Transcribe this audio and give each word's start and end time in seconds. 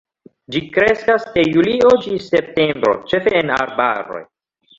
Ĝi 0.53 0.61
kreskas 0.77 1.27
de 1.35 1.43
julio 1.57 1.91
ĝis 2.07 2.31
septembro, 2.33 2.95
ĉefe 3.13 3.37
en 3.43 3.53
arbaroj. 3.61 4.25